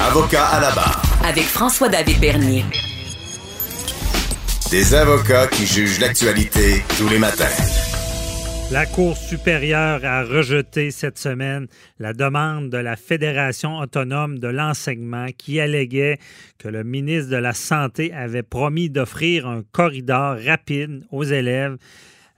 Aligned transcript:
Avocat 0.00 0.46
à 0.46 0.60
la 0.60 0.70
barre. 0.70 1.02
Avec 1.24 1.44
François-David 1.44 2.18
Bernier. 2.20 2.64
Des 4.70 4.94
avocats 4.94 5.46
qui 5.48 5.66
jugent 5.66 6.00
l'actualité 6.00 6.82
tous 6.96 7.08
les 7.08 7.18
matins. 7.18 7.44
La 8.70 8.86
Cour 8.86 9.16
supérieure 9.16 10.04
a 10.04 10.24
rejeté 10.24 10.90
cette 10.90 11.18
semaine 11.18 11.66
la 11.98 12.14
demande 12.14 12.70
de 12.70 12.78
la 12.78 12.96
Fédération 12.96 13.78
autonome 13.78 14.38
de 14.38 14.48
l'enseignement 14.48 15.26
qui 15.36 15.60
alléguait 15.60 16.18
que 16.58 16.68
le 16.68 16.84
ministre 16.84 17.30
de 17.30 17.36
la 17.36 17.52
Santé 17.52 18.12
avait 18.14 18.42
promis 18.42 18.88
d'offrir 18.88 19.46
un 19.46 19.62
corridor 19.72 20.36
rapide 20.42 21.04
aux 21.10 21.24
élèves 21.24 21.76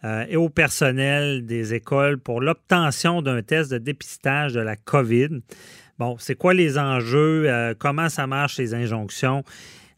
euh, 0.03 0.25
et 0.29 0.37
au 0.37 0.49
personnel 0.49 1.47
des 1.47 1.73
écoles 1.73 2.19
pour 2.19 2.41
l'obtention 2.41 3.23
d'un 3.23 3.43
test 3.43 3.71
de 3.71 3.79
dépistage 3.79 4.55
de 4.55 4.61
la 4.61 4.77
COVID. 4.77 5.41
Bon, 5.99 6.17
c'est 6.19 6.35
quoi 6.35 6.55
les 6.55 6.77
enjeux? 6.79 7.45
Euh, 7.47 7.75
comment 7.79 8.09
ça 8.09 8.27
marche, 8.27 8.59
les 8.59 8.75
injonctions? 8.75 9.45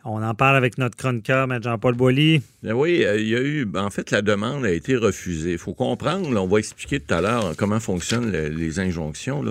On 0.08 0.22
en 0.22 0.34
parle 0.36 0.54
avec 0.54 0.78
notre 0.78 0.94
chroniqueur, 0.94 1.50
M. 1.50 1.60
Jean-Paul 1.60 1.96
Boilly. 1.96 2.40
Ben 2.62 2.74
oui, 2.74 3.04
euh, 3.04 3.18
il 3.18 3.26
y 3.26 3.34
a 3.34 3.40
eu. 3.40 3.64
Ben, 3.64 3.82
en 3.82 3.90
fait, 3.90 4.12
la 4.12 4.22
demande 4.22 4.64
a 4.64 4.70
été 4.70 4.94
refusée. 4.94 5.50
Il 5.52 5.58
faut 5.58 5.74
comprendre, 5.74 6.28
on 6.40 6.46
va 6.46 6.58
expliquer 6.60 7.00
tout 7.00 7.12
à 7.12 7.20
l'heure 7.20 7.54
comment 7.58 7.80
fonctionnent 7.80 8.30
les 8.30 8.78
injonctions. 8.78 9.42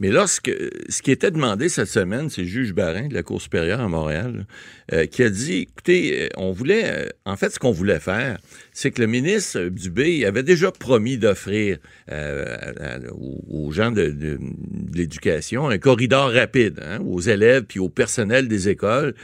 Mais 0.00 0.08
lorsque 0.08 0.50
ce 0.88 1.00
qui 1.02 1.12
était 1.12 1.30
demandé 1.30 1.68
cette 1.68 1.86
semaine, 1.86 2.28
c'est 2.28 2.42
le 2.42 2.48
juge 2.48 2.72
Barin 2.74 3.06
de 3.06 3.14
la 3.14 3.22
Cour 3.22 3.40
supérieure 3.40 3.80
à 3.80 3.86
Montréal 3.86 4.46
euh, 4.92 5.06
qui 5.06 5.22
a 5.22 5.30
dit 5.30 5.68
écoutez, 5.70 6.24
euh, 6.24 6.28
on 6.36 6.50
voulait. 6.50 7.08
en 7.24 7.36
fait, 7.36 7.50
ce 7.50 7.60
qu'on 7.60 7.70
voulait 7.70 8.00
faire, 8.00 8.38
c'est 8.72 8.90
que 8.90 9.00
le 9.00 9.06
ministre 9.06 9.60
Dubé 9.68 10.26
avait 10.26 10.42
déjà 10.42 10.72
promis 10.72 11.18
d'offrir 11.18 11.78
aux 13.48 13.70
gens 13.70 13.92
de, 13.92 14.40
l'éducation 14.92 15.68
un 15.68 15.78
corridor 15.78 16.32
rapide 16.32 16.82
hein, 16.84 16.98
aux 17.06 17.20
élèves 17.20 17.62
puis 17.62 17.78
au 17.78 17.88
personnel 17.88 18.48
des 18.48 18.68
écoles 18.68 19.14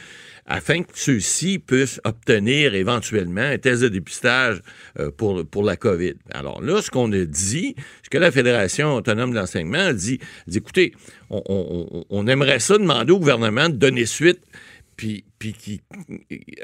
afin 0.47 0.83
que 0.83 0.91
ceux-ci 0.95 1.59
puissent 1.59 2.01
obtenir 2.05 2.75
éventuellement 2.75 3.41
un 3.41 3.59
test 3.59 3.83
de 3.83 3.89
dépistage 3.89 4.61
euh, 4.99 5.11
pour, 5.11 5.45
pour 5.45 5.65
la 5.65 5.77
COVID. 5.77 6.15
Alors 6.31 6.63
là, 6.63 6.81
ce 6.81 6.91
qu'on 6.91 7.13
a 7.13 7.25
dit, 7.25 7.75
ce 8.03 8.11
que 8.11 8.19
la 8.19 8.31
Fédération 8.31 8.95
autonome 8.95 9.31
de 9.33 9.37
l'enseignement 9.37 9.79
a 9.79 9.93
dit, 9.93 10.21
dit 10.47 10.59
écoutez, 10.59 10.93
on, 11.31 12.27
aimerait 12.29 12.61
ça 12.61 12.79
demander 12.79 13.13
au 13.13 13.19
gouvernement 13.19 13.69
de 13.69 13.75
donner 13.75 14.07
suite 14.07 14.41
puis, 14.97 15.25
puis 15.39 15.53
qui, 15.53 15.83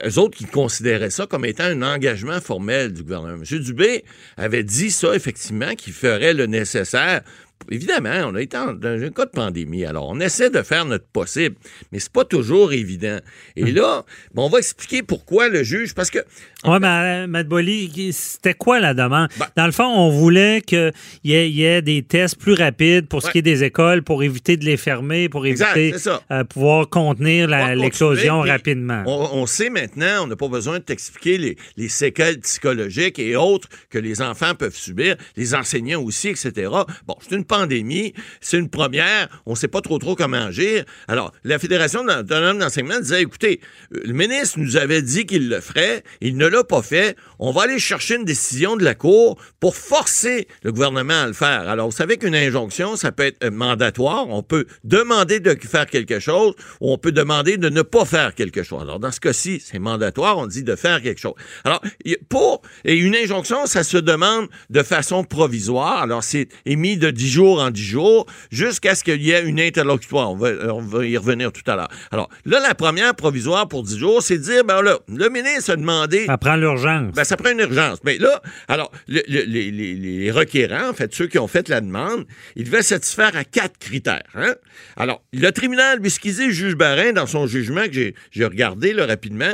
eux 0.05 0.19
autres 0.19 0.39
qui 0.39 0.47
considéraient 0.47 1.11
ça 1.11 1.27
comme 1.27 1.45
étant 1.45 1.65
un 1.65 1.83
engagement 1.83 2.41
formel 2.41 2.93
du 2.93 3.03
gouvernement. 3.03 3.43
M. 3.43 3.59
Dubé 3.59 4.05
avait 4.37 4.63
dit 4.63 4.91
ça, 4.91 5.15
effectivement, 5.15 5.75
qu'il 5.75 5.93
ferait 5.93 6.33
le 6.33 6.47
nécessaire 6.47 7.23
évidemment, 7.71 8.31
on 8.31 8.35
a 8.35 8.43
été 8.43 8.57
dans 8.57 9.03
un 9.03 9.11
cas 9.11 9.25
de 9.25 9.31
pandémie. 9.31 9.85
Alors, 9.85 10.09
on 10.09 10.21
essaie 10.21 10.51
de 10.51 10.63
faire 10.63 10.85
notre 10.85 11.07
possible, 11.07 11.57
mais 11.91 11.99
c'est 11.99 12.13
pas 12.13 12.25
toujours 12.25 12.73
évident. 12.73 13.19
Et 13.57 13.65
hmm. 13.65 13.77
là, 13.77 14.05
on 14.37 14.49
va 14.49 14.59
expliquer 14.59 15.03
pourquoi 15.03 15.49
le 15.49 15.63
juge, 15.63 15.95
parce 15.95 16.11
que. 16.11 16.19
Oui, 16.65 16.79
mais 16.81 17.27
Mme 17.27 17.43
Boli, 17.49 18.13
c'était 18.13 18.55
quoi 18.55 18.81
la 18.81 18.95
demande? 18.95 19.29
Ben 19.39 19.47
dans 19.57 19.67
le 19.67 19.73
fond, 19.73 19.85
on 19.85 20.11
voulait 20.11 20.63
qu'il 20.65 20.93
y, 21.25 21.33
y, 21.33 21.65
ait 21.65 21.83
des 21.83 22.03
tests 22.03 22.37
plus 22.37 22.55
rapides 22.55 23.09
pour 23.09 23.23
ce 23.23 23.31
qui 23.31 23.39
est 23.39 23.43
des 23.43 23.65
écoles, 23.65 24.03
pour 24.03 24.23
éviter 24.23 24.57
de 24.57 24.65
les 24.65 24.77
fermer, 24.77 25.29
pour 25.29 25.47
éviter 25.47 25.95
euh, 26.31 26.45
pouvoir 26.45 26.89
contenir 26.89 27.49
l'explosion 27.49 28.41
rapidement. 28.41 29.03
On, 29.07 29.47
sait 29.47 29.71
maintenant, 29.71 30.25
on 30.25 30.27
n'a 30.27 30.37
pas 30.37 30.49
besoin 30.49 30.79
de 30.79 30.85
t'expliquer 30.85 31.39
les, 31.39 31.57
les 31.77 31.89
séquelles 31.89 32.41
psychologiques 32.41 33.19
et 33.19 33.37
autres 33.37 33.69
que 33.91 33.99
les 33.99 34.23
enfants 34.23 34.55
peuvent 34.55 34.77
subir, 34.77 35.17
les 35.37 35.55
enseignants 35.55 36.03
aussi, 36.03 36.29
etc. 36.29 36.71
Bon, 37.07 37.17
c'est 37.21 37.35
une 37.35 37.45
pandémie, 37.53 38.15
c'est 38.41 38.57
une 38.57 38.71
première, 38.71 39.29
on 39.45 39.51
ne 39.51 39.57
sait 39.57 39.69
pas 39.69 39.83
trop 39.83 39.99
trop 39.99 40.17
comment 40.17 40.47
agir. 40.47 40.85
Alors, 41.07 41.33
la 41.45 41.59
Fédération 41.59 42.01
autonome 42.01 42.59
d'enseignement 42.59 42.99
disait, 42.99 43.21
écoutez, 43.21 43.61
euh, 43.95 44.01
le 44.07 44.15
ministre 44.15 44.59
nous 44.59 44.79
avait 44.79 45.03
dit 45.03 45.27
qu'il 45.27 45.51
le 45.51 45.61
ferait, 45.61 46.03
il 46.23 46.39
ne 46.39 46.47
l'a 46.47 46.65
pas 46.65 46.81
fait, 46.81 47.15
on 47.39 47.51
va 47.53 47.65
aller 47.65 47.79
chercher 47.79 48.15
une 48.17 48.25
décision 48.25 48.77
de 48.77 48.85
la 48.85 48.95
Cour 48.95 49.39
pour 49.61 49.77
forcer 49.77 50.49
le 50.63 50.73
gouvernement 50.73 51.25
à 51.25 51.27
le 51.27 51.35
faire. 51.35 51.69
Alors, 51.69 51.91
vous 51.91 51.97
savez 51.97 52.17
qu'une 52.17 52.35
injonction, 52.35 52.97
ça 52.97 53.13
peut 53.13 53.25
être 53.25 53.45
euh, 53.45 53.51
mandatoire, 53.51 54.31
on 54.31 54.43
peut 54.43 54.65
demander 54.85 55.39
de 55.39 55.55
faire 55.61 55.87
quelque 55.87 56.21
chose 56.21 56.55
ou 56.81 56.91
on 56.91 56.97
peut 56.97 57.13
demander 57.13 57.59
de 57.59 57.69
ne 57.69 57.83
pas 57.83 58.07
faire 58.07 58.35
quelque 58.35 58.63
chose. 58.63 58.81
Alors, 58.81 58.99
dans 58.99 59.13
ce 59.13 59.21
cas-ci, 59.21 59.63
c'est 59.63 59.79
mandatoire, 59.79 60.39
on 60.39 60.47
dit 60.47 60.63
de 60.63 60.75
faire 60.75 61.03
quelque 61.03 61.21
chose. 61.21 61.35
Alors, 61.65 61.83
pour, 62.31 62.63
et 62.87 62.97
une 62.97 63.15
injonction, 63.15 63.67
ça 63.67 63.85
se 63.85 63.99
demande 63.99 64.49
de 64.71 64.83
façon 64.83 65.23
provisoire, 65.23 66.01
alors 66.01 66.25
c'est 66.25 66.49
émis 66.65 66.97
de 66.97 67.11
10 67.11 67.29
jours 67.29 67.42
en 67.47 67.71
dix 67.71 67.85
jours 67.85 68.27
jusqu'à 68.51 68.95
ce 68.95 69.05
qu'il 69.05 69.23
y 69.23 69.31
ait 69.31 69.43
une 69.43 69.61
interlocutoire. 69.61 70.31
On 70.33 70.37
va, 70.37 71.07
y 71.07 71.17
revenir 71.17 71.53
tout 71.53 71.69
à 71.71 71.77
l'heure. 71.77 71.89
Alors, 72.11 72.29
là, 72.45 72.61
la 72.61 72.75
première 72.75 73.15
provisoire 73.15 73.69
pour 73.69 73.83
dix 73.83 73.99
jours, 73.99 74.23
c'est 74.23 74.39
de 74.39 74.43
dire, 74.43 74.65
ben 74.65 74.83
là, 74.83 74.99
le 75.09 75.29
ministre 75.29 75.73
a 75.73 75.77
demandé... 75.77 76.27
Ça 76.27 76.39
prend 76.39 76.57
l'urgence. 76.57 77.13
Ben, 77.15 77.25
ça 77.25 77.37
prend 77.37 77.51
une 77.51 77.61
urgence. 77.61 77.99
Mais 78.05 78.19
là, 78.19 78.43
alors, 78.69 78.91
les, 79.09 80.31
requérants, 80.31 80.91
en 80.91 80.95
fait, 80.95 81.15
ceux 81.15 81.27
qui 81.27 81.39
ont 81.39 81.49
fait 81.49 81.69
la 81.69 81.81
demande, 81.81 82.25
ils 82.57 82.65
devaient 82.65 82.83
satisfaire 82.83 83.37
à 83.37 83.45
quatre 83.45 83.79
critères. 83.79 84.23
Hein? 84.35 84.55
Alors, 84.97 85.23
le 85.33 85.51
tribunal, 85.51 86.01
lui, 86.01 86.11
juge 86.51 86.75
Barin, 86.75 87.13
dans 87.13 87.27
son 87.27 87.47
jugement 87.47 87.85
que 87.87 88.13
j'ai 88.31 88.45
regardé 88.45 88.93
là, 88.93 89.07
rapidement, 89.07 89.53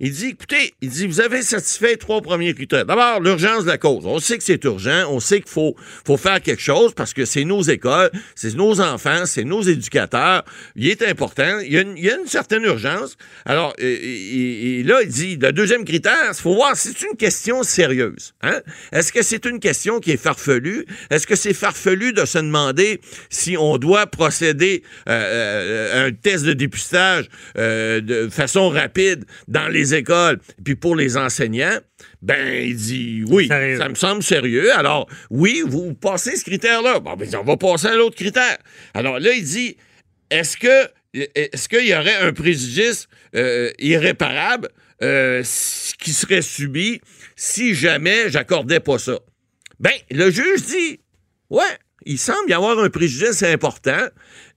il 0.00 0.12
dit, 0.12 0.28
écoutez, 0.28 0.74
il 0.80 0.90
dit, 0.90 1.06
vous 1.06 1.20
avez 1.20 1.42
satisfait 1.42 1.96
trois 1.96 2.20
premiers 2.20 2.54
critères. 2.54 2.84
D'abord, 2.84 3.20
l'urgence 3.20 3.64
de 3.64 3.68
la 3.68 3.78
cause. 3.78 4.06
On 4.06 4.18
sait 4.18 4.38
que 4.38 4.44
c'est 4.44 4.62
urgent, 4.64 5.06
on 5.10 5.20
sait 5.20 5.40
qu'il 5.40 5.50
faut, 5.50 5.74
faut 6.06 6.16
faire 6.16 6.40
quelque 6.40 6.62
chose 6.62 6.94
parce 6.94 7.14
que 7.14 7.24
c'est 7.28 7.44
nos 7.44 7.62
écoles, 7.62 8.10
c'est 8.34 8.54
nos 8.54 8.80
enfants, 8.80 9.26
c'est 9.26 9.44
nos 9.44 9.62
éducateurs. 9.62 10.44
Il 10.76 10.88
est 10.88 11.02
important. 11.02 11.60
Il 11.60 11.72
y 11.72 11.78
a 11.78 11.82
une, 11.82 12.26
certaine 12.26 12.64
urgence. 12.64 13.16
Alors, 13.44 13.74
là, 13.78 15.02
il 15.02 15.08
dit, 15.08 15.36
le 15.36 15.52
deuxième 15.52 15.84
critère, 15.84 16.28
il 16.28 16.34
faut 16.34 16.54
voir 16.54 16.76
si 16.76 16.88
c'est 16.88 17.06
une 17.06 17.16
question 17.16 17.62
sérieuse. 17.62 18.34
Hein? 18.42 18.60
Est-ce 18.92 19.12
que 19.12 19.22
c'est 19.22 19.44
une 19.46 19.60
question 19.60 20.00
qui 20.00 20.12
est 20.12 20.16
farfelue? 20.16 20.84
Est-ce 21.10 21.26
que 21.26 21.36
c'est 21.36 21.54
farfelu 21.54 22.12
de 22.12 22.24
se 22.24 22.38
demander 22.38 23.00
si 23.30 23.56
on 23.56 23.78
doit 23.78 24.06
procéder 24.06 24.82
euh, 25.08 25.12
euh, 25.12 26.02
à 26.02 26.06
un 26.06 26.12
test 26.12 26.44
de 26.44 26.52
dépistage 26.52 27.28
euh, 27.56 28.00
de 28.00 28.28
façon 28.28 28.68
rapide 28.68 29.24
dans 29.46 29.68
les 29.68 29.94
écoles, 29.94 30.38
puis 30.64 30.74
pour 30.74 30.96
les 30.96 31.16
enseignants? 31.16 31.78
Ben, 32.20 32.64
il 32.64 32.76
dit 32.76 33.24
oui, 33.28 33.46
ça 33.46 33.88
me 33.88 33.94
semble 33.94 34.22
sérieux. 34.22 34.72
Alors, 34.74 35.08
oui, 35.30 35.62
vous 35.64 35.94
passez 35.94 36.36
ce 36.36 36.44
critère-là. 36.44 36.98
Bon, 37.00 37.14
ben, 37.14 37.28
on 37.36 37.44
va 37.44 37.56
passer 37.56 37.88
à 37.88 37.94
l'autre 37.94 38.16
critère. 38.16 38.58
Alors 38.94 39.20
là, 39.20 39.32
il 39.32 39.44
dit 39.44 39.76
est-ce 40.30 40.56
que 40.56 40.88
est-ce 41.14 41.68
qu'il 41.68 41.86
y 41.86 41.94
aurait 41.94 42.16
un 42.16 42.32
préjudice 42.32 43.08
euh, 43.34 43.70
irréparable 43.78 44.68
euh, 45.02 45.42
qui 45.98 46.12
serait 46.12 46.42
subi 46.42 47.00
si 47.36 47.74
jamais 47.74 48.30
j'accordais 48.30 48.80
pas 48.80 48.98
ça? 48.98 49.18
Ben, 49.80 49.92
le 50.10 50.30
juge 50.30 50.62
dit 50.62 51.00
Ouais, 51.50 51.62
il 52.04 52.18
semble 52.18 52.50
y 52.50 52.52
avoir 52.52 52.78
un 52.78 52.90
préjudice 52.90 53.42
important, 53.42 54.06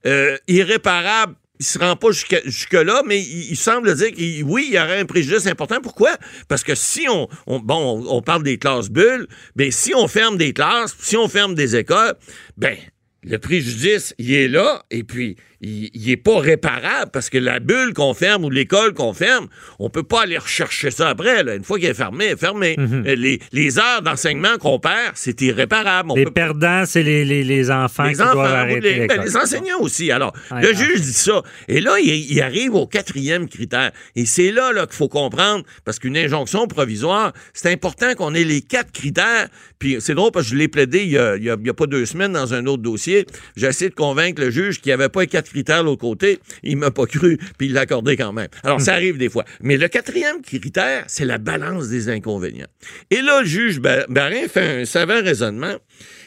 euh, 0.06 0.36
irréparable 0.48 1.36
il 1.62 1.64
se 1.64 1.78
rend 1.78 1.94
pas 1.94 2.08
jusque-là, 2.10 3.02
mais 3.06 3.20
il, 3.20 3.56
semble 3.56 3.94
dire 3.94 4.10
que 4.10 4.42
oui, 4.42 4.64
il 4.66 4.74
y 4.74 4.78
aurait 4.80 4.98
un 4.98 5.04
préjudice 5.04 5.46
important. 5.46 5.76
Pourquoi? 5.80 6.10
Parce 6.48 6.64
que 6.64 6.74
si 6.74 7.06
on, 7.08 7.28
bon, 7.46 8.04
on, 8.08 8.20
parle 8.20 8.42
des 8.42 8.58
classes 8.58 8.90
bulles, 8.90 9.28
mais 9.54 9.66
ben, 9.66 9.70
si 9.70 9.94
on 9.94 10.08
ferme 10.08 10.36
des 10.36 10.52
classes, 10.52 10.96
si 10.98 11.16
on 11.16 11.28
ferme 11.28 11.54
des 11.54 11.76
écoles, 11.76 12.14
ben 12.56 12.76
le 13.22 13.38
préjudice, 13.38 14.12
il 14.18 14.32
est 14.34 14.48
là, 14.48 14.82
et 14.90 15.04
puis 15.04 15.36
il 15.62 16.06
n'est 16.06 16.16
pas 16.16 16.40
réparable 16.40 17.12
parce 17.12 17.30
que 17.30 17.38
la 17.38 17.60
bulle 17.60 17.94
qu'on 17.94 18.14
ferme 18.14 18.44
ou 18.44 18.50
l'école 18.50 18.94
qu'on 18.94 19.12
ferme, 19.12 19.46
on 19.78 19.90
peut 19.90 20.02
pas 20.02 20.22
aller 20.22 20.36
rechercher 20.36 20.90
ça 20.90 21.10
après. 21.10 21.42
Une 21.56 21.62
fois 21.62 21.78
qu'elle 21.78 21.90
est 21.90 21.94
fermée, 21.94 22.24
elle 22.26 22.32
est 22.32 22.36
fermée. 22.36 22.74
Mhm. 22.76 23.04
Euh, 23.06 23.36
les, 23.52 23.78
heures 23.78 24.02
d'enseignement 24.02 24.58
qu'on 24.58 24.80
perd, 24.80 25.12
c'est 25.14 25.40
irréparable. 25.40 26.12
les 26.16 26.24
perdants, 26.26 26.84
c'est 26.84 27.04
les, 27.04 27.70
enfants 27.70 28.10
qui 28.10 28.16
doivent 28.16 28.38
arrêter 28.38 29.06
ben, 29.06 29.22
les, 29.22 29.36
enseignants 29.36 29.80
aussi. 29.80 30.10
Alors, 30.10 30.32
le 30.50 30.74
juge 30.74 31.00
dit 31.00 31.12
ça. 31.12 31.42
Et 31.68 31.80
là, 31.80 31.98
il, 32.00 32.42
arrive 32.42 32.74
au 32.74 32.86
quatrième 32.86 33.48
critère. 33.48 33.92
Et 34.16 34.26
c'est 34.26 34.50
là, 34.50 34.72
là 34.72 34.86
qu'il 34.86 34.96
faut 34.96 35.08
comprendre, 35.08 35.64
parce 35.84 36.00
qu'une 36.00 36.16
injonction 36.16 36.66
provisoire, 36.66 37.32
c'est 37.52 37.70
important 37.70 38.14
qu'on 38.14 38.34
ait 38.34 38.44
les 38.44 38.62
quatre 38.62 38.90
critères. 38.90 39.48
Puis 39.78 39.96
c'est 40.00 40.14
drôle 40.14 40.32
parce 40.32 40.46
que 40.46 40.52
je 40.52 40.56
l'ai 40.56 40.68
plaidé 40.68 41.02
il 41.02 41.10
y, 41.10 41.18
a, 41.18 41.34
a, 41.52 41.74
pas 41.74 41.86
deux 41.86 42.04
semaines 42.04 42.32
dans 42.32 42.52
un 42.52 42.66
autre 42.66 42.82
dossier. 42.82 43.26
J'ai 43.56 43.66
essayé 43.66 43.90
de 43.90 43.94
convaincre 43.94 44.40
le 44.40 44.50
juge 44.50 44.80
qu'il 44.80 44.90
n'y 44.90 44.94
avait 44.94 45.08
pas 45.08 45.20
les 45.20 45.26
quatre 45.26 45.51
critère 45.52 45.80
de 45.80 45.84
l'autre 45.88 46.00
côté, 46.00 46.40
il 46.62 46.76
m'a 46.76 46.90
pas 46.90 47.06
cru, 47.06 47.38
puis 47.58 47.68
il 47.68 47.72
l'a 47.72 47.82
accordé 47.82 48.16
quand 48.16 48.32
même. 48.32 48.48
Alors, 48.64 48.80
ça 48.80 48.94
arrive 48.94 49.18
des 49.18 49.28
fois. 49.28 49.44
Mais 49.60 49.76
le 49.76 49.88
quatrième 49.88 50.42
critère, 50.42 51.04
c'est 51.06 51.24
la 51.24 51.38
balance 51.38 51.88
des 51.88 52.08
inconvénients. 52.08 52.66
Et 53.10 53.22
là, 53.22 53.40
le 53.40 53.46
juge 53.46 53.80
Barin 53.80 54.48
fait 54.48 54.82
un 54.82 54.84
savant 54.84 55.22
raisonnement. 55.22 55.76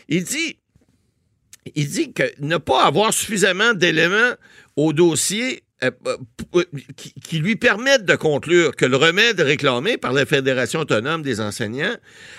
Il 0.08 0.24
dit, 0.24 0.58
il 1.74 1.90
dit 1.90 2.14
que 2.14 2.24
ne 2.40 2.58
pas 2.58 2.86
avoir 2.86 3.14
suffisamment 3.14 3.74
d'éléments 3.74 4.34
au 4.76 4.94
dossier 4.94 5.64
euh, 5.84 5.92
euh, 6.56 6.64
qui, 6.96 7.40
lui 7.40 7.58
permettent 7.58 8.06
de 8.06 8.16
conclure 8.16 8.76
que 8.76 8.86
le 8.86 8.96
remède 8.96 9.42
réclamé 9.42 9.98
par 9.98 10.14
la 10.14 10.26
Fédération 10.26 10.80
autonome 10.80 11.22
des 11.22 11.42
enseignants, 11.42 11.96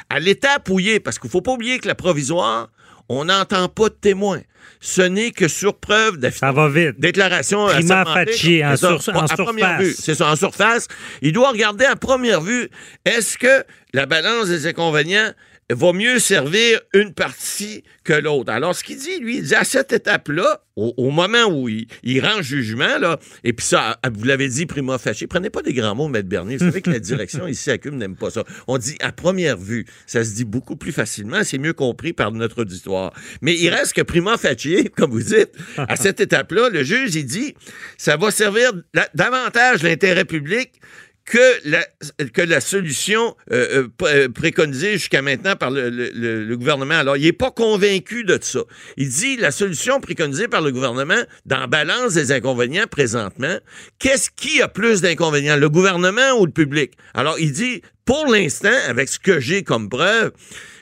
à 0.08 0.20
l'étape 0.20 0.70
où 0.70 0.80
il 0.80 0.88
est, 0.88 1.00
parce 1.00 1.18
qu'il 1.18 1.28
ne 1.28 1.32
faut 1.32 1.42
pas 1.42 1.52
oublier 1.52 1.78
que 1.78 1.86
la 1.86 1.94
provisoire, 1.94 2.70
on 3.08 3.24
n'entend 3.26 3.68
pas 3.68 3.88
de 3.88 3.94
témoins. 3.94 4.40
Ce 4.80 5.00
n'est 5.02 5.30
que 5.30 5.48
sur 5.48 5.78
preuve 5.78 6.18
Ça 6.32 6.52
va 6.52 6.68
vite. 6.68 6.98
déclaration 7.00 7.66
Prima 7.66 8.00
assermentée. 8.02 8.32
facie, 8.32 8.64
en 8.64 8.76
sur- 8.76 9.14
en 9.16 9.24
à 9.24 9.28
première 9.36 9.68
surface. 9.78 9.80
vue. 9.82 9.94
C'est 9.98 10.14
ça, 10.14 10.26
en 10.30 10.36
surface. 10.36 10.88
Il 11.22 11.32
doit 11.32 11.50
regarder 11.50 11.84
à 11.86 11.96
première 11.96 12.40
vue, 12.40 12.68
est-ce 13.04 13.38
que 13.38 13.64
la 13.94 14.06
balance 14.06 14.48
des 14.48 14.66
inconvénients 14.66 15.30
va 15.70 15.92
mieux 15.92 16.18
servir 16.18 16.80
une 16.94 17.12
partie 17.12 17.82
que 18.04 18.12
l'autre. 18.12 18.52
Alors, 18.52 18.74
ce 18.74 18.84
qu'il 18.84 18.98
dit, 18.98 19.18
lui, 19.18 19.38
il 19.38 19.42
dit 19.42 19.54
à 19.54 19.64
cette 19.64 19.92
étape-là, 19.92 20.62
au, 20.76 20.94
au 20.96 21.10
moment 21.10 21.46
où 21.46 21.68
il, 21.68 21.88
il 22.04 22.24
rend 22.24 22.40
jugement, 22.40 22.98
là, 22.98 23.18
et 23.42 23.52
puis 23.52 23.66
ça, 23.66 23.98
vous 24.12 24.24
l'avez 24.24 24.48
dit, 24.48 24.66
prima 24.66 24.98
facie, 24.98 25.26
prenez 25.26 25.50
pas 25.50 25.62
des 25.62 25.72
grands 25.72 25.94
mots, 25.94 26.06
Maître 26.06 26.28
Bernier. 26.28 26.58
Vous 26.58 26.66
savez 26.66 26.82
que 26.82 26.90
la 26.90 27.00
direction 27.00 27.46
ici 27.48 27.70
à 27.70 27.78
CUM 27.78 27.96
n'aime 27.96 28.14
pas 28.14 28.30
ça. 28.30 28.44
On 28.68 28.78
dit 28.78 28.96
à 29.00 29.10
première 29.10 29.56
vue. 29.56 29.86
Ça 30.06 30.24
se 30.24 30.34
dit 30.34 30.44
beaucoup 30.44 30.76
plus 30.76 30.92
facilement, 30.92 31.42
c'est 31.42 31.58
mieux 31.58 31.72
compris 31.72 32.12
par 32.12 32.30
notre 32.30 32.62
auditoire. 32.62 33.12
Mais 33.40 33.54
il 33.56 33.68
reste 33.70 33.94
que 33.94 34.02
prima 34.02 34.36
facie, 34.36 34.90
comme 34.96 35.10
vous 35.10 35.22
dites, 35.22 35.52
à 35.76 35.96
cette 35.96 36.20
étape-là, 36.26 36.68
le 36.68 36.84
juge, 36.84 37.14
il 37.16 37.26
dit, 37.26 37.54
ça 37.98 38.16
va 38.16 38.30
servir 38.30 38.72
davantage 39.14 39.82
l'intérêt 39.82 40.24
public 40.24 40.80
que 41.26 41.68
la, 41.68 41.84
que 42.32 42.40
la 42.40 42.60
solution 42.60 43.36
euh, 43.52 43.82
euh, 43.82 44.06
euh, 44.06 44.28
préconisée 44.28 44.92
jusqu'à 44.92 45.22
maintenant 45.22 45.56
par 45.56 45.70
le, 45.70 45.90
le- 45.90 46.44
le- 46.44 46.56
gouvernement. 46.56 46.94
Alors, 46.94 47.16
il 47.16 47.24
n'est 47.24 47.32
pas 47.32 47.50
convaincu 47.50 48.22
de 48.24 48.38
ça. 48.40 48.60
Il 48.96 49.08
dit 49.08 49.36
la 49.36 49.50
solution 49.50 50.00
préconisée 50.00 50.48
par 50.48 50.62
le 50.62 50.70
gouvernement 50.70 51.20
dans 51.44 51.58
la 51.58 51.66
balance 51.66 52.14
des 52.14 52.30
inconvénients 52.32 52.86
présentement, 52.88 53.58
qu'est-ce 53.98 54.30
qui 54.30 54.62
a 54.62 54.68
plus 54.68 55.00
d'inconvénients, 55.02 55.56
le 55.56 55.68
gouvernement 55.68 56.40
ou 56.40 56.46
le 56.46 56.52
public? 56.52 56.92
Alors, 57.12 57.38
il 57.38 57.52
dit, 57.52 57.82
pour 58.06 58.26
l'instant, 58.26 58.70
avec 58.88 59.08
ce 59.10 59.18
que 59.18 59.38
j'ai 59.40 59.62
comme 59.62 59.90
preuve, 59.90 60.32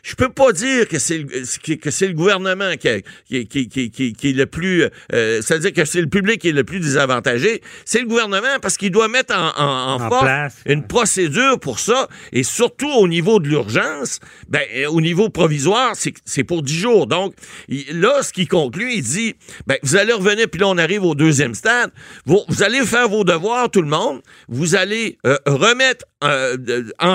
je 0.02 0.14
peux 0.16 0.28
pas 0.28 0.52
dire 0.52 0.86
que 0.86 0.98
c'est 0.98 1.16
le, 1.16 1.76
que 1.76 1.90
c'est 1.90 2.06
le 2.06 2.12
gouvernement 2.12 2.76
qui, 2.76 2.88
est 2.88 3.06
le 3.30 4.44
plus... 4.44 4.84
euh, 5.14 5.40
C'est-à-dire 5.40 5.72
que 5.72 5.86
c'est 5.86 6.02
le 6.02 6.08
public 6.08 6.42
qui 6.42 6.50
est 6.50 6.52
le 6.52 6.62
plus 6.62 6.78
désavantagé. 6.78 7.62
C'est 7.86 8.00
le 8.00 8.06
gouvernement 8.06 8.58
parce 8.60 8.76
qu'il 8.76 8.90
doit 8.90 9.08
mettre 9.08 9.34
en, 9.34 9.48
en, 9.58 9.94
en 9.94 10.00
En 10.02 10.08
force 10.10 10.22
place. 10.22 10.56
une 10.66 10.86
procédure 10.86 11.58
pour 11.58 11.78
ça. 11.78 12.08
Et 12.32 12.42
surtout 12.42 12.90
au 12.90 13.08
niveau 13.08 13.40
de 13.40 13.48
l'urgence, 13.48 14.20
ben, 14.48 14.60
au 14.90 15.00
niveau 15.00 15.30
provisoire, 15.30 15.94
c'est 15.96 16.44
pour 16.44 16.62
10 16.62 16.74
jours. 16.78 17.06
Donc, 17.06 17.34
il- 17.68 17.98
là, 17.98 18.22
ce 18.22 18.30
qu'il 18.34 18.46
conclut, 18.46 18.92
il 18.92 19.02
dit, 19.02 19.34
ben, 19.66 19.78
vous 19.82 19.96
allez 19.96 20.12
revenir, 20.12 20.48
puis 20.50 20.60
là, 20.60 20.68
on 20.68 20.76
arrive 20.76 21.02
au 21.04 21.14
deuxième 21.14 21.54
stade. 21.54 21.90
Vous, 22.26 22.42
vous 22.48 22.62
allez 22.62 22.84
faire 22.84 23.08
vos 23.08 23.24
devoirs, 23.24 23.70
tout 23.70 23.80
le 23.82 23.88
monde. 23.88 24.20
Vous 24.48 24.74
allez 24.74 25.16
euh, 25.26 25.38
remettre 25.46 26.04
euh, 26.24 26.84
en 26.98 27.13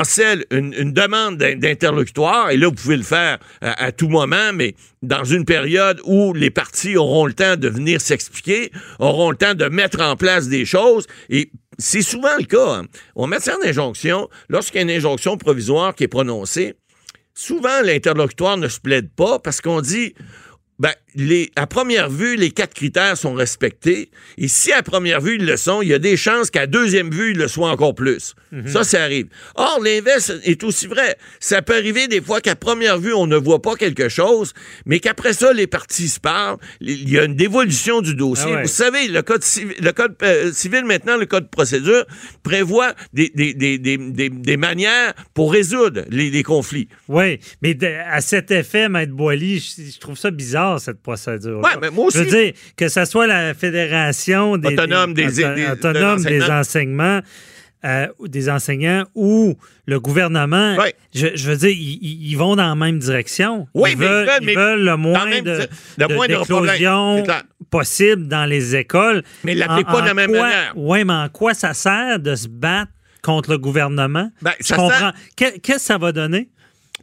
une, 0.52 0.94
demande 0.94 1.38
d'in- 1.38 1.56
d'interlocutoire. 1.56 2.52
Et 2.52 2.58
là, 2.58 2.68
vous 2.68 2.74
pouvez 2.74 2.98
le 2.98 3.04
faire 3.04 3.40
à, 3.62 3.92
tout 3.92 4.08
moment, 4.10 4.52
mais 4.54 4.76
dans 5.02 5.24
une 5.24 5.46
période 5.46 6.00
où 6.06 6.34
les 6.34 6.50
partis 6.50 6.98
auront 6.98 7.26
le 7.26 7.34
temps 7.34 7.56
de 7.56 7.68
venir 7.70 8.02
s'expliquer, 8.02 8.72
auront 9.00 9.32
le 9.32 9.38
temps 9.38 9.54
de 9.54 9.66
mettre 9.66 10.02
en 10.02 10.16
place 10.16 10.48
des 10.50 10.66
choses. 10.66 11.08
Et 11.30 11.52
c'est 11.78 12.02
souvent 12.02 12.36
le 12.38 12.46
cas. 12.46 12.74
hein. 12.82 12.86
En 13.16 13.28
matière 13.28 13.58
d'injonction, 13.60 14.30
lorsqu'il 14.50 14.78
y 14.78 14.80
a 14.80 14.82
une 14.84 14.92
injonction 14.92 15.38
provisoire 15.38 15.96
qui 15.96 16.04
est 16.04 16.08
prononcée, 16.10 16.76
souvent 17.34 17.82
l'interlocutoire 17.84 18.58
ne 18.58 18.68
se 18.68 18.80
plaide 18.80 19.10
pas 19.16 19.40
parce 19.40 19.62
qu'on 19.62 19.82
dit 19.82 20.14
ben, 20.80 20.92
les, 21.16 21.52
à 21.56 21.68
première 21.68 22.10
vue, 22.10 22.36
les 22.38 22.52
quatre 22.52 22.74
critères 22.74 23.18
sont 23.18 23.34
respectés. 23.34 24.10
Et 24.38 24.48
si 24.48 24.72
à 24.72 24.82
première 24.84 25.20
vue, 25.22 25.36
ils 25.36 25.46
le 25.46 25.58
sont, 25.58 25.82
il 25.82 25.90
y 25.90 25.94
a 25.94 26.00
des 26.00 26.16
chances 26.18 26.50
qu'à 26.52 26.68
deuxième 26.68 27.10
vue, 27.12 27.32
ils 27.32 27.38
le 27.38 27.48
soient 27.48 27.70
encore 27.72 27.96
plus. 27.96 28.36
Ça, 28.66 28.84
ça 28.84 29.04
arrive. 29.04 29.28
Or, 29.56 29.80
l'inverse 29.84 30.32
est 30.44 30.64
aussi 30.64 30.88
vrai. 30.88 31.18
Ça 31.40 31.62
peut 31.62 31.76
arriver 31.76 32.08
des 32.08 32.22
fois 32.22 32.42
qu'à 32.42 32.56
première 32.56 32.98
vue, 32.98 33.14
on 33.14 33.28
ne 33.28 33.36
voit 33.38 33.62
pas 33.62 33.76
quelque 33.76 34.10
chose, 34.10 34.54
mais 34.86 35.00
qu'après 35.00 35.34
ça, 35.34 35.54
les 35.54 35.68
parties 35.68 36.08
se 36.08 36.20
parlent. 36.20 36.58
Il 36.82 37.10
y 37.10 37.20
a 37.20 37.26
une 37.26 37.36
dévolution 37.36 38.02
du 38.02 38.16
dossier. 38.16 38.46
Ah 38.50 38.56
ouais. 38.56 38.62
Vous 38.64 38.68
savez, 38.70 39.08
le 39.08 39.22
code, 39.22 39.44
civil, 39.44 39.76
le 39.80 39.92
code 39.92 40.16
euh, 40.24 40.52
civil, 40.52 40.86
maintenant, 40.86 41.18
le 41.18 41.26
code 41.26 41.44
de 41.46 41.50
procédure, 41.50 42.06
prévoit 42.44 42.94
des, 43.14 43.30
des, 43.36 43.54
des, 43.54 43.78
des, 43.78 43.98
des- 43.98 44.30
des 44.30 44.58
manières 44.58 45.14
pour 45.34 45.52
résoudre 45.52 46.04
les, 46.10 46.30
les 46.32 46.44
conflits. 46.44 46.88
Oui, 47.08 47.40
mais 47.62 47.78
à 48.10 48.22
cet 48.22 48.52
effet, 48.52 48.90
Maître 48.90 49.14
Boily, 49.14 49.60
je, 49.60 49.92
je 49.94 50.00
trouve 50.00 50.18
ça 50.18 50.32
bizarre, 50.32 50.69
cette 50.78 51.02
procédure. 51.02 51.60
Ouais, 51.62 51.72
mais 51.82 51.90
moi 51.90 52.06
aussi. 52.06 52.20
Je 52.20 52.24
veux 52.24 52.30
dire, 52.30 52.54
que 52.78 52.88
ce 52.90 53.06
soit 53.06 53.26
la 53.28 53.54
Fédération 53.54 54.58
des, 54.58 54.74
Autonome 54.74 55.14
des- 55.14 55.26
des- 55.26 55.44
de 55.44 55.72
autonome 55.72 56.24
des 56.24 56.44
enseignements, 56.44 57.22
euh, 57.86 58.08
des 58.28 58.50
enseignants 58.50 59.06
ou 59.16 59.56
le 59.88 60.00
gouvernement, 60.02 60.76
je, 61.16 61.28
je 61.34 61.50
veux 61.50 61.56
dire, 61.58 61.70
ils, 61.72 62.36
vont 62.36 62.56
dans 62.58 62.68
la 62.68 62.76
même 62.76 63.00
direction. 63.00 63.68
Oui, 63.74 63.92
ils 63.94 63.98
mais 63.98 64.06
ils 64.06 64.10
veulent, 64.10 64.30
ils 64.42 64.56
veulent 64.56 64.84
le 64.84 64.98
moins 64.98 65.42
de, 65.42 65.52
le 65.98 66.08
de- 66.08 66.14
possible 67.70 68.28
dans 68.28 68.46
les 68.46 68.76
écoles. 68.76 69.24
Mais 69.44 69.54
ils 69.54 69.58
l'appliquent 69.60 69.88
En- 69.90 69.94
pas 69.94 70.02
de 70.02 70.08
la 70.08 70.14
même 70.14 70.30
quoi- 70.30 70.42
manière. 70.42 70.74
Oui, 70.76 71.04
mais 71.06 71.14
en 71.14 71.30
quoi 71.30 71.54
ça 71.54 71.74
sert 71.74 72.20
de 72.20 72.36
se 72.36 72.48
battre 72.48 72.92
contre 73.24 73.52
le 73.52 73.58
gouvernement? 73.58 74.30
Ben, 74.42 74.52
Je 74.60 74.66
ça 74.66 75.14
Qu'est-ce 75.36 75.60
que 75.60 75.80
ça 75.80 75.98
va 75.98 76.12
donner? 76.12 76.50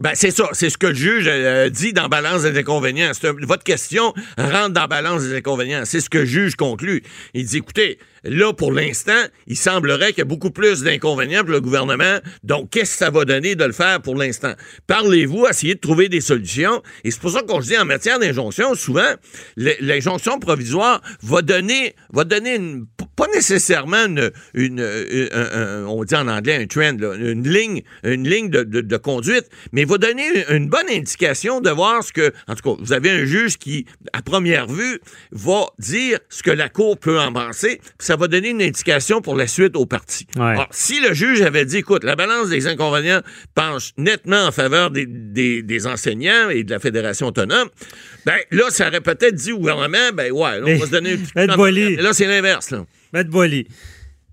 Ben, 0.00 0.12
c'est 0.14 0.30
ça. 0.30 0.48
C'est 0.52 0.68
ce 0.68 0.76
que 0.76 0.88
le 0.88 0.94
juge 0.94 1.24
euh, 1.26 1.70
dit 1.70 1.92
dans 1.94 2.08
Balance 2.08 2.42
des 2.42 2.58
inconvénients. 2.58 3.10
Votre 3.42 3.64
question 3.64 4.12
rentre 4.36 4.70
dans 4.70 4.86
Balance 4.86 5.22
des 5.22 5.34
inconvénients. 5.36 5.82
C'est 5.86 6.00
ce 6.00 6.10
que 6.10 6.18
le 6.18 6.24
juge 6.26 6.54
conclut. 6.54 7.02
Il 7.32 7.46
dit, 7.46 7.56
écoutez, 7.58 7.98
là, 8.22 8.52
pour 8.52 8.72
l'instant, 8.72 9.22
il 9.46 9.56
semblerait 9.56 10.08
qu'il 10.08 10.18
y 10.18 10.22
a 10.22 10.24
beaucoup 10.26 10.50
plus 10.50 10.82
d'inconvénients 10.82 11.40
pour 11.42 11.52
le 11.52 11.62
gouvernement. 11.62 12.18
Donc, 12.44 12.68
qu'est-ce 12.70 12.92
que 12.92 12.98
ça 12.98 13.10
va 13.10 13.24
donner 13.24 13.54
de 13.54 13.64
le 13.64 13.72
faire 13.72 14.02
pour 14.02 14.16
l'instant? 14.16 14.52
Parlez-vous, 14.86 15.46
essayez 15.48 15.76
de 15.76 15.80
trouver 15.80 16.10
des 16.10 16.20
solutions. 16.20 16.82
Et 17.04 17.10
c'est 17.10 17.20
pour 17.20 17.30
ça 17.30 17.40
qu'on 17.42 17.62
se 17.62 17.68
dit, 17.68 17.78
en 17.78 17.86
matière 17.86 18.18
d'injonction, 18.18 18.74
souvent, 18.74 19.14
l'injonction 19.56 20.38
provisoire 20.38 21.00
va 21.22 21.40
donner, 21.40 21.94
va 22.12 22.24
donner 22.24 22.56
une, 22.56 22.84
pas 23.16 23.28
nécessairement 23.34 24.04
une, 24.52 24.80
euh, 24.80 25.84
on 25.86 26.04
dit 26.04 26.14
en 26.16 26.28
anglais 26.28 26.56
un 26.56 26.66
trend, 26.66 26.98
une 27.18 27.48
ligne, 27.48 27.82
une 28.04 28.28
ligne 28.28 28.50
de, 28.50 28.62
de- 28.62 28.82
de 28.82 28.96
conduite, 28.98 29.46
mais 29.72 29.85
va 29.86 29.98
donner 29.98 30.26
une, 30.50 30.56
une 30.56 30.68
bonne 30.68 30.88
indication 30.90 31.60
de 31.60 31.70
voir 31.70 32.02
ce 32.04 32.12
que, 32.12 32.32
en 32.48 32.54
tout 32.54 32.62
cas, 32.76 32.82
vous 32.82 32.92
avez 32.92 33.10
un 33.10 33.24
juge 33.24 33.56
qui, 33.58 33.86
à 34.12 34.22
première 34.22 34.66
vue, 34.66 35.00
va 35.32 35.66
dire 35.78 36.18
ce 36.28 36.42
que 36.42 36.50
la 36.50 36.68
Cour 36.68 36.98
peut 36.98 37.18
en 37.18 37.32
penser, 37.32 37.78
puis 37.82 37.92
ça 38.06 38.16
va 38.16 38.28
donner 38.28 38.50
une 38.50 38.62
indication 38.62 39.20
pour 39.20 39.36
la 39.36 39.46
suite 39.46 39.76
au 39.76 39.86
parti. 39.86 40.26
Ouais. 40.36 40.42
Alors, 40.42 40.68
si 40.70 41.00
le 41.00 41.14
juge 41.14 41.40
avait 41.42 41.64
dit, 41.64 41.78
écoute, 41.78 42.04
la 42.04 42.16
balance 42.16 42.48
des 42.48 42.66
inconvénients 42.66 43.20
penche 43.54 43.92
nettement 43.96 44.46
en 44.46 44.52
faveur 44.52 44.90
des, 44.90 45.06
des- 45.06 45.62
des 45.62 45.86
enseignants 45.86 46.50
et 46.50 46.64
de 46.64 46.70
la 46.70 46.78
Fédération 46.78 47.28
autonome, 47.28 47.68
ben 48.24 48.36
là, 48.50 48.64
ça 48.70 48.88
aurait 48.88 49.00
peut-être 49.00 49.34
dit 49.34 49.52
au 49.52 49.58
gouvernement, 49.58 50.10
ben 50.14 50.32
ouais, 50.32 50.58
là, 50.58 50.62
on 50.62 50.64
Mais- 50.66 50.76
va 50.76 50.86
se 50.86 50.90
donner 50.90 51.12
un 51.12 51.16
petit 51.16 51.32
Maître 51.36 51.52
coup 51.54 51.58
Boily. 51.58 51.96
Mais 51.96 52.02
Là, 52.02 52.12
c'est 52.12 52.26
l'inverse, 52.26 52.70
là. 52.70 52.84
Maître 53.12 53.30
Boily, 53.30 53.66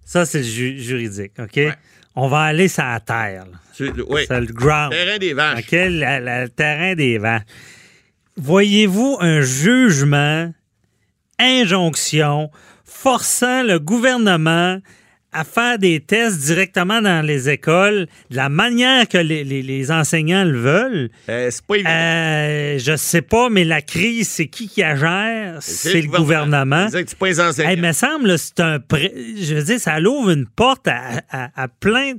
ça, 0.05 0.25
c'est 0.25 0.43
ju- 0.43 0.77
juridique, 0.79 1.31
OK? 1.39 1.59
On 2.15 2.27
va 2.27 2.43
aller 2.43 2.67
sur 2.67 2.83
la 2.83 2.99
terre. 2.99 3.45
C'est- 3.73 3.89
Oui. 4.07 4.25
Le 4.29 4.45
ground. 4.53 4.91
Terrain 4.91 5.17
des 5.17 5.33
la- 5.89 6.19
le 6.43 6.49
terrain 6.49 6.93
des 6.95 7.17
vents. 7.17 7.41
Voyez-vous 8.37 9.17
un 9.19 9.41
jugement, 9.41 10.51
injonction, 11.39 12.51
forçant 12.83 13.63
le 13.63 13.79
gouvernement 13.79 14.79
à 15.33 15.43
faire 15.43 15.77
des 15.79 15.99
tests 15.99 16.39
directement 16.39 17.01
dans 17.01 17.25
les 17.25 17.49
écoles 17.49 18.07
de 18.29 18.35
la 18.35 18.49
manière 18.49 19.07
que 19.07 19.17
les, 19.17 19.43
les- 19.43 19.61
les 19.61 19.91
enseignants 19.91 20.43
le 20.43 20.57
veulent? 20.59 21.09
Euh, 21.29 21.49
c'est 21.51 21.65
pas 21.65 21.75
évident. 21.75 21.89
Euh, 21.91 22.77
je 22.79 22.95
sais 22.95 23.21
pas, 23.21 23.49
mais 23.49 23.63
la 23.63 23.81
crise, 23.81 24.29
c'est 24.29 24.47
qui 24.47 24.67
qui 24.67 24.81
la 24.81 24.95
gère? 24.95 25.57
C'est 25.61 26.01
le 26.01 26.07
gouvernement. 26.07 26.87
C'est 26.91 27.09
c'est 27.09 27.17
pas 27.17 27.27
les 27.27 27.39
enseignants. 27.41 27.69
Hey, 27.69 27.77
me 27.81 27.91
semble, 27.91 28.37
c'est 28.37 28.59
un. 28.59 28.79
pré- 28.79 29.13
Je 29.41 29.55
veux 29.55 29.63
dire, 29.63 29.79
ça 29.79 29.99
l'ouvre 29.99 30.29
une 30.31 30.45
porte 30.45 30.87
à, 30.87 31.21
à- 31.31 31.49
à 31.63 31.67
plein, 31.67 32.13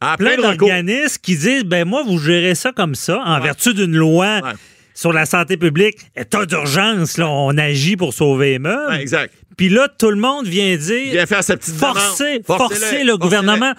À 0.00 0.16
plein 0.16 0.36
d'organismes 0.36 1.18
qui 1.22 1.36
disent 1.36 1.64
ben 1.64 1.84
moi, 1.86 2.02
vous 2.06 2.18
gérez 2.18 2.54
ça 2.54 2.72
comme 2.72 2.94
ça, 2.94 3.18
en 3.24 3.40
vertu 3.40 3.72
d'une 3.74 3.96
loi 3.96 4.40
Ouais. 4.42 4.50
sur 4.94 5.12
la 5.12 5.24
santé 5.26 5.56
publique. 5.56 5.98
État 6.16 6.44
d'urgence, 6.46 7.16
là, 7.18 7.28
on 7.28 7.56
agit 7.56 7.96
pour 7.96 8.12
sauver 8.14 8.52
les 8.52 8.58
meubles. 8.58 8.90
Ouais, 8.92 9.00
exact. 9.02 9.32
Puis 9.56 9.68
là, 9.68 9.88
tout 9.88 10.10
le 10.10 10.16
monde 10.16 10.46
vient 10.46 10.76
dire 10.76 11.12
Vient 11.12 11.26
faire 11.26 11.42
sa 11.44 11.56
petite 11.56 11.74
forcer, 11.76 12.24
demande. 12.24 12.46
forcer 12.46 12.74
Forcez-le, 12.74 13.04
le 13.04 13.10
forcez-le. 13.12 13.16
gouvernement 13.18 13.72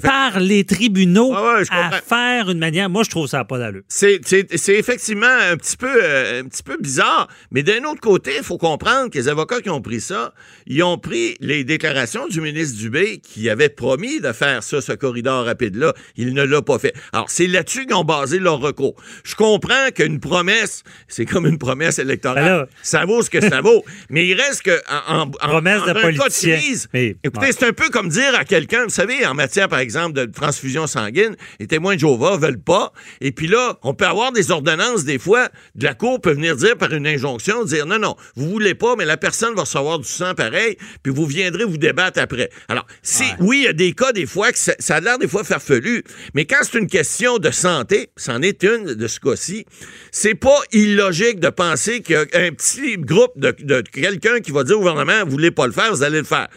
par 0.00 0.40
les 0.40 0.64
tribunaux 0.64 1.32
ouais, 1.32 1.64
je 1.64 1.72
à 1.72 1.90
faire 2.00 2.50
une 2.50 2.58
manière. 2.58 2.88
Moi, 2.88 3.02
je 3.02 3.10
trouve 3.10 3.26
ça 3.26 3.44
pas 3.44 3.58
d'allure. 3.58 3.82
C'est, 3.88 4.20
effectivement 4.68 5.26
un 5.26 5.56
petit 5.56 5.76
peu 5.76 5.90
euh, 6.02 6.42
un 6.42 6.48
petit 6.48 6.62
peu 6.62 6.76
bizarre, 6.80 7.28
mais 7.50 7.62
d'un 7.62 7.84
autre 7.84 8.00
côté, 8.00 8.32
il 8.38 8.42
faut 8.44 8.58
comprendre 8.58 9.10
que 9.10 9.18
les 9.18 9.28
avocats 9.28 9.60
qui 9.60 9.70
ont 9.70 9.82
pris 9.82 10.00
ça, 10.00 10.32
ils 10.66 10.82
ont 10.82 10.98
pris 10.98 11.36
les 11.40 11.64
déclarations 11.64 12.26
du 12.26 12.40
ministre 12.40 12.78
Dubé 12.78 13.18
qui 13.18 13.50
avait 13.50 13.68
promis 13.68 14.20
de 14.20 14.32
faire 14.32 14.62
ça, 14.62 14.80
ce 14.80 14.92
corridor 14.92 15.44
rapide-là. 15.44 15.92
Il 16.16 16.32
ne 16.34 16.42
l'a 16.42 16.62
pas 16.62 16.78
fait. 16.78 16.94
Alors, 17.12 17.28
c'est 17.28 17.46
là-dessus 17.46 17.86
qu'ils 17.86 17.94
ont 17.94 18.04
basé 18.04 18.38
leur 18.38 18.60
recours. 18.60 18.94
Je 19.24 19.34
comprends 19.34 19.90
qu'une 19.94 20.20
promesse, 20.20 20.82
c'est 21.08 21.26
comme 21.26 21.46
une 21.46 21.58
promesse 21.58 21.98
électorale. 21.98 22.44
Ben 22.44 22.66
ça 22.82 23.04
vaut 23.04 23.22
ce 23.22 23.30
que 23.30 23.40
ça 23.40 23.60
vaut. 23.60 23.84
Mais 24.10 24.26
il 24.26 24.40
reste 24.40 24.62
que 24.62 24.78
en, 25.08 25.28
Promesse 25.30 25.82
en 25.82 25.86
de 25.86 25.90
un 25.90 25.94
cas 25.94 26.00
politicien. 26.02 26.56
crise, 26.56 26.88
Mais- 26.92 27.16
écoutez, 27.22 27.46
ouais. 27.46 27.52
c'est 27.52 27.66
un 27.66 27.72
peu 27.72 27.88
comme 27.90 28.08
dire 28.08 28.34
à 28.38 28.44
quelqu'un, 28.44 28.84
vous 28.84 28.90
savez, 28.90 29.26
en 29.26 29.34
matière, 29.34 29.68
par 29.68 29.80
exemple, 29.82 30.14
de 30.14 30.24
transfusion 30.24 30.86
sanguine, 30.86 31.36
les 31.60 31.66
témoins 31.66 31.94
de 31.94 32.00
Jéhovah 32.00 32.36
veulent 32.36 32.62
pas. 32.62 32.92
Et 33.20 33.32
puis 33.32 33.46
là, 33.46 33.78
on 33.82 33.94
peut 33.94 34.06
avoir 34.06 34.32
des 34.32 34.50
ordonnances, 34.50 35.04
des 35.04 35.18
fois, 35.18 35.48
de 35.74 35.84
la 35.84 35.94
Cour 35.94 36.20
peut 36.20 36.32
venir 36.32 36.56
dire 36.56 36.76
par 36.76 36.92
une 36.92 37.06
injonction, 37.06 37.64
dire 37.64 37.86
non, 37.86 37.98
non, 37.98 38.16
vous 38.36 38.48
voulez 38.48 38.74
pas, 38.74 38.96
mais 38.96 39.04
la 39.04 39.16
personne 39.16 39.54
va 39.54 39.62
recevoir 39.62 39.98
du 39.98 40.08
sang 40.08 40.34
pareil, 40.34 40.76
puis 41.02 41.12
vous 41.12 41.26
viendrez 41.26 41.64
vous 41.64 41.78
débattre 41.78 42.20
après. 42.20 42.50
Alors, 42.68 42.86
si, 43.02 43.24
oui, 43.40 43.58
il 43.58 43.64
y 43.64 43.68
a 43.68 43.72
des 43.72 43.92
cas, 43.92 44.12
des 44.12 44.26
fois, 44.26 44.52
que 44.52 44.58
ça, 44.58 44.72
ça 44.78 44.96
a 44.96 45.00
l'air 45.00 45.18
des 45.18 45.28
fois 45.28 45.44
farfelu, 45.44 46.02
mais 46.34 46.44
quand 46.44 46.58
c'est 46.62 46.78
une 46.78 46.86
question 46.86 47.38
de 47.38 47.50
santé, 47.50 48.10
c'en 48.16 48.42
est 48.42 48.62
une 48.62 48.94
de 48.94 49.06
ce 49.06 49.20
cas-ci, 49.20 49.66
c'est 50.10 50.34
pas 50.34 50.58
illogique 50.72 51.40
de 51.40 51.48
penser 51.48 52.00
qu'il 52.00 52.14
y 52.14 52.18
a 52.18 52.22
un 52.40 52.52
petit 52.52 52.96
groupe 52.96 53.32
de, 53.36 53.54
de 53.60 53.82
quelqu'un 53.82 54.40
qui 54.40 54.52
va 54.52 54.64
dire 54.64 54.76
au 54.76 54.80
gouvernement, 54.80 55.24
vous 55.24 55.30
voulez 55.30 55.50
pas 55.50 55.66
le 55.66 55.72
faire, 55.72 55.90
vous 55.92 56.02
allez 56.02 56.18
le 56.18 56.24
faire. 56.24 56.48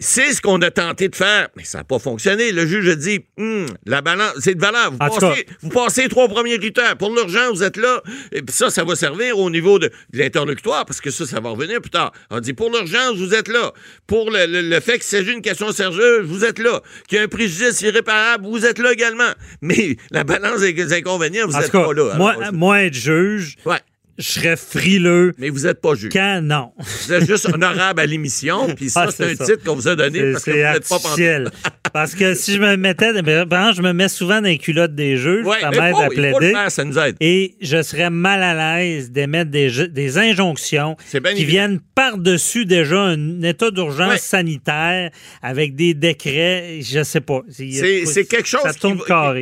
C'est 0.00 0.32
ce 0.32 0.40
qu'on 0.40 0.62
a 0.62 0.70
tenté 0.70 1.08
de 1.08 1.16
faire, 1.16 1.48
mais 1.56 1.64
ça 1.64 1.78
n'a 1.78 1.84
pas 1.84 1.98
fonctionné. 1.98 2.52
Le 2.52 2.64
juge 2.66 2.88
a 2.88 2.94
dit, 2.94 3.18
Hum, 3.36 3.66
la 3.84 4.00
balance, 4.00 4.32
c'est 4.38 4.54
de 4.54 4.60
valeur. 4.60 4.92
Vous 4.92 4.98
passez, 5.32 5.46
vous 5.60 5.68
passez 5.70 6.02
les 6.02 6.08
trois 6.08 6.28
premiers 6.28 6.56
critères. 6.58 6.96
Pour 6.96 7.12
l'urgence, 7.12 7.56
vous 7.58 7.62
êtes 7.64 7.76
là. 7.76 8.00
Et 8.30 8.40
puis 8.42 8.54
ça, 8.54 8.70
ça 8.70 8.84
va 8.84 8.94
servir 8.94 9.36
au 9.40 9.50
niveau 9.50 9.80
de, 9.80 9.88
de 10.12 10.18
l'interlocutoire, 10.20 10.86
parce 10.86 11.00
que 11.00 11.10
ça, 11.10 11.26
ça 11.26 11.40
va 11.40 11.50
revenir 11.50 11.80
plus 11.80 11.90
tard. 11.90 12.12
On 12.30 12.38
dit, 12.38 12.52
pour 12.52 12.70
l'urgence, 12.70 13.16
vous 13.16 13.34
êtes 13.34 13.48
là. 13.48 13.72
Pour 14.06 14.30
le, 14.30 14.46
le- 14.46 14.68
le 14.68 14.80
fait 14.80 14.94
qu'il 14.94 15.02
s'agit 15.02 15.32
d'une 15.32 15.42
question 15.42 15.72
sérieuse, 15.72 16.24
vous 16.26 16.44
êtes 16.44 16.60
là. 16.60 16.80
Qu'il 17.08 17.18
y 17.18 17.20
a 17.20 17.24
un 17.24 17.28
préjudice 17.28 17.80
irréparable, 17.82 18.46
vous 18.46 18.64
êtes 18.66 18.78
là 18.78 18.92
également. 18.92 19.32
Mais 19.62 19.96
la 20.12 20.22
balance 20.22 20.60
des 20.60 20.92
inconvénients, 20.92 21.46
vous 21.48 21.54
n'êtes 21.62 21.72
pas 21.86 21.92
là. 21.92 22.14
moi, 22.36 22.52
moi, 22.52 22.82
être 22.84 22.94
juge, 22.94 23.56
ouais. 23.66 23.78
Je 24.18 24.24
serais 24.32 24.56
frileux 24.56 25.32
Mais 25.38 25.48
vous 25.48 25.60
n'êtes 25.60 25.80
pas 25.80 25.94
juge. 25.94 26.10
quand? 26.12 26.40
Non. 26.42 26.72
Vous 26.78 27.12
êtes 27.12 27.26
juste 27.26 27.46
honorable 27.52 28.00
à 28.00 28.06
l'émission, 28.06 28.74
puis 28.74 28.90
ça, 28.90 29.04
Ah, 29.08 29.10
c'est 29.10 29.16
c'est 29.28 29.32
un 29.32 29.36
ça. 29.46 29.52
titre 29.52 29.64
qu'on 29.64 29.74
vous 29.76 29.88
a 29.88 29.94
donné 29.96 30.32
parce 30.32 30.44
que 30.44 30.50
vous 30.50 30.56
n'êtes 30.56 30.88
pas. 30.88 30.98
Parce 31.92 32.14
que 32.14 32.34
si 32.34 32.54
je 32.54 32.60
me 32.60 32.76
mettais, 32.76 33.12
ben, 33.22 33.46
par 33.46 33.60
exemple, 33.68 33.76
je 33.76 33.82
me 33.82 33.92
mets 33.92 34.08
souvent 34.08 34.40
dans 34.40 34.48
les 34.48 34.58
culottes 34.58 34.94
des 34.94 35.16
juges, 35.16 35.44
Ouais, 35.46 35.60
ça 35.60 35.70
m'aide 35.70 35.94
à 36.00 36.08
plaider. 36.08 36.50
faire, 36.52 36.70
ça 36.70 36.84
nous 36.84 36.98
aide. 36.98 37.16
Et 37.20 37.54
je 37.60 37.82
serais 37.82 38.10
mal 38.10 38.42
à 38.42 38.78
l'aise 38.78 39.10
d'émettre 39.10 39.50
des, 39.50 40.18
injonctions 40.18 40.96
qui 41.10 41.16
évident. 41.16 41.48
viennent 41.48 41.80
par-dessus 41.94 42.64
déjà 42.66 43.00
un 43.00 43.42
état 43.42 43.70
d'urgence 43.70 44.08
Ouais. 44.12 44.18
sanitaire 44.18 45.10
avec 45.42 45.74
des 45.76 45.94
décrets, 45.94 46.80
je 46.82 47.02
sais 47.02 47.20
pas. 47.20 47.40
C'est 47.50 48.24
quelque 48.28 48.46
chose 48.48 48.60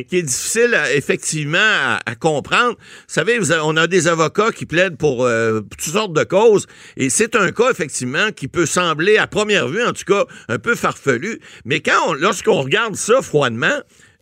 qui, 0.09 0.17
est 0.17 0.21
difficile, 0.23 0.73
à- 0.75 0.93
effectivement, 0.93 1.57
à, 1.59 1.99
à 2.05 2.15
comprendre. 2.15 2.75
Vous 2.77 3.13
savez, 3.13 3.39
vous 3.39 3.51
avez- 3.51 3.61
on 3.63 3.77
a 3.77 3.87
des 3.87 4.07
avocats 4.07 4.51
qui 4.51 4.65
plaident 4.65 4.97
pour, 4.97 5.25
euh, 5.25 5.61
pour 5.61 5.77
toutes 5.77 5.93
sortes 5.93 6.13
de 6.13 6.23
causes, 6.23 6.67
et 6.97 7.09
c'est 7.09 7.35
un 7.35 7.51
cas, 7.51 7.69
effectivement, 7.71 8.31
qui 8.35 8.47
peut 8.47 8.65
sembler, 8.65 9.17
à 9.17 9.27
première 9.27 9.67
vue, 9.67 9.83
en 9.83 9.93
tout 9.93 10.05
cas, 10.05 10.25
un 10.49 10.59
peu 10.59 10.75
farfelu. 10.75 11.39
Mais 11.65 11.79
quand 11.79 11.93
on- 12.07 12.13
lorsqu'on 12.37 12.61
regarde 12.61 12.95
ça 12.95 13.21
froidement, 13.23 13.79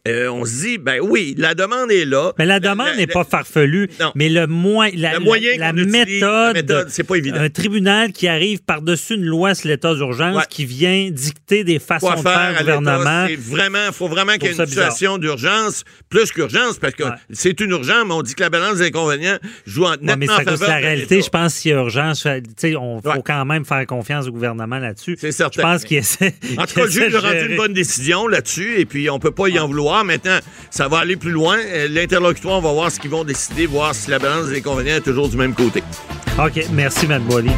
euh, 0.08 0.30
on 0.30 0.46
se 0.46 0.62
dit, 0.62 0.78
ben 0.78 1.00
oui, 1.02 1.34
la 1.38 1.56
demande 1.56 1.92
est 1.92 2.06
là. 2.06 2.32
Mais 2.38 2.46
la 2.46 2.60
demande 2.60 2.96
n'est 2.98 3.08
pas 3.08 3.24
farfelue, 3.24 3.90
Non. 4.00 4.12
mais 4.16 4.30
le, 4.30 4.42
la, 4.42 4.46
Le 4.46 5.20
moyen 5.20 5.58
la, 5.58 5.70
utilise, 5.72 5.92
la 5.92 6.06
méthode, 6.06 6.54
méthode, 6.56 6.88
c'est 6.90 7.04
pas 7.04 7.16
évident. 7.16 7.38
un 7.40 7.50
tribunal 7.50 8.12
qui 8.12 8.28
arrive 8.28 8.62
par-dessus 8.64 9.16
une 9.16 9.26
loi 9.26 9.56
sur 9.56 9.68
l'état 9.70 9.94
d'urgence 9.96 10.36
Ouais. 10.38 10.44
qui 10.50 10.66
vient 10.66 11.10
dicter 11.12 11.64
des 11.64 11.80
façons 11.80 12.08
quoi 12.08 12.16
de 12.18 12.22
faire 12.22 12.54
au 12.56 12.60
gouvernement. 12.60 13.26
c'est 13.28 13.36
vraiment, 13.36 13.92
faut 13.92 14.08
vraiment 14.08 14.34
qu'il 14.34 14.44
y 14.44 14.48
ait 14.48 14.52
une 14.52 14.58
ça 14.58 14.66
situation 14.66 15.18
d'urgence, 15.18 15.84
plus 16.10 16.32
qu'urgence, 16.32 16.78
parce 16.80 16.94
que 16.94 17.04
Ouais. 17.04 17.10
c'est 17.32 17.60
une 17.60 17.72
urgence, 17.72 18.04
mais 18.08 18.14
on 18.14 18.22
dit 18.22 18.36
que 18.36 18.44
la 18.44 18.50
balance 18.50 18.78
des 18.78 18.88
inconvénients 18.88 19.38
joue 19.66 19.86
en, 19.86 19.92
Ouais, 19.92 19.98
nettement 20.02 20.16
mais 20.18 20.30
en 20.30 20.44
faveur 20.44 20.70
la 20.70 20.78
réalité, 20.78 21.22
je 21.22 21.30
pense 21.30 21.60
qu'il 21.60 21.72
y 21.72 21.74
a 21.74 21.78
urgence. 21.78 22.22
Tu 22.24 22.30
sais, 22.58 22.76
on 22.76 23.02
faut 23.02 23.22
quand 23.24 23.46
même 23.46 23.66
faire 23.66 23.86
confiance 23.86 24.28
au 24.28 24.32
gouvernement 24.32 24.78
là-dessus. 24.80 25.18
C'est 25.20 25.32
certain. 25.32 25.62
Je 25.62 25.62
pense 25.62 25.84
qu'il 25.84 25.98
essaie. 25.98 26.36
En 26.58 26.66
tout 26.66 26.76
cas, 26.76 26.86
le 26.86 26.92
juge 26.92 27.16
a 27.16 27.20
rendu 27.20 27.50
une 27.50 27.56
bonne 27.58 27.74
décision 27.74 28.28
là-dessus 28.28 28.76
et 28.80 28.86
puis 28.86 29.10
on 29.10 29.20
peut 29.20 29.32
pas 29.32 29.48
y 29.48 29.58
en 29.60 29.68
vouloir. 29.68 29.95
Maintenant, 30.04 30.40
ça 30.70 30.88
va 30.88 31.00
aller 31.00 31.16
plus 31.16 31.32
loin. 31.32 31.58
Euh, 31.58 31.88
L'interlocutoire, 31.90 32.58
on 32.58 32.62
va 32.62 32.72
voir 32.72 32.92
ce 32.92 33.00
qu'ils 33.00 33.12
vont 33.12 33.24
décider, 33.24 33.66
voir 33.66 33.96
si 33.96 34.10
la 34.10 34.20
balance 34.20 34.48
des 34.50 34.58
inconvénients 34.58 34.96
est 34.96 35.02
toujours 35.02 35.30
du 35.30 35.38
même 35.38 35.54
côté. 35.54 35.84
OK, 36.38 36.66
merci, 36.72 37.08
Boily. 37.24 37.52